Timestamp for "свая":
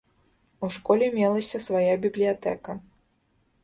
1.69-1.93